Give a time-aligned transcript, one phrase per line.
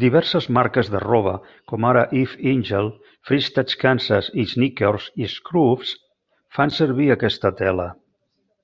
[0.00, 1.32] Diverses marques de roba,
[1.72, 2.36] com ara F.
[2.52, 2.90] Engel,
[3.30, 5.94] Fristads Kansas, Snickers i Scruffs,
[6.58, 7.90] fan servir aquesta tela.